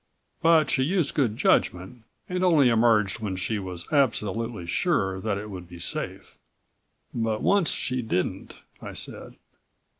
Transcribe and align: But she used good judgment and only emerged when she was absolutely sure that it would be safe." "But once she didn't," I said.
But 0.41 0.71
she 0.71 0.81
used 0.81 1.13
good 1.13 1.37
judgment 1.37 2.05
and 2.27 2.43
only 2.43 2.69
emerged 2.69 3.19
when 3.19 3.35
she 3.35 3.59
was 3.59 3.85
absolutely 3.93 4.65
sure 4.65 5.21
that 5.21 5.37
it 5.37 5.51
would 5.51 5.67
be 5.67 5.77
safe." 5.77 6.39
"But 7.13 7.43
once 7.43 7.69
she 7.69 8.01
didn't," 8.01 8.55
I 8.81 8.93
said. 8.93 9.35